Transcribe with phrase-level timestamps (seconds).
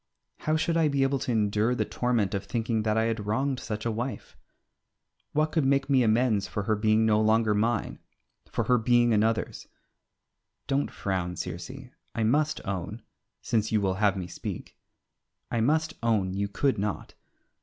[0.37, 3.59] How should I be able to endure the torment of thinking that I had wronged
[3.59, 4.35] such a wife?
[5.33, 7.99] What could make me amends for her being no longer mine,
[8.51, 9.67] for her being another's?
[10.65, 11.69] Don't frown, Circe,
[12.15, 13.03] I must own
[13.43, 14.75] since you will have me speak
[15.51, 17.13] I must own you could not.